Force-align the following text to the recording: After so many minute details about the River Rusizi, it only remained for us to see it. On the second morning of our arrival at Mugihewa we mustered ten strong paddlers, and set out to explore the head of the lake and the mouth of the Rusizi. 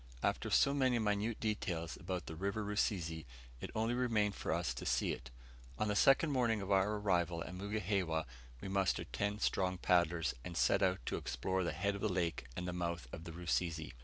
After 0.23 0.49
so 0.49 0.73
many 0.73 0.97
minute 0.97 1.39
details 1.39 1.95
about 1.95 2.25
the 2.25 2.35
River 2.35 2.63
Rusizi, 2.63 3.23
it 3.59 3.69
only 3.75 3.93
remained 3.93 4.33
for 4.33 4.51
us 4.51 4.73
to 4.73 4.83
see 4.83 5.11
it. 5.11 5.29
On 5.77 5.89
the 5.89 5.95
second 5.95 6.31
morning 6.31 6.59
of 6.59 6.71
our 6.71 6.95
arrival 6.95 7.43
at 7.43 7.53
Mugihewa 7.53 8.25
we 8.61 8.67
mustered 8.67 9.13
ten 9.13 9.37
strong 9.37 9.77
paddlers, 9.77 10.33
and 10.43 10.57
set 10.57 10.81
out 10.81 11.05
to 11.05 11.17
explore 11.17 11.63
the 11.63 11.71
head 11.71 11.93
of 11.93 12.01
the 12.01 12.09
lake 12.09 12.45
and 12.57 12.67
the 12.67 12.73
mouth 12.73 13.07
of 13.13 13.25
the 13.25 13.31
Rusizi. 13.31 13.93